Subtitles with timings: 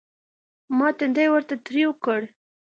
[0.77, 2.19] ما تندى ورته تريو کړ.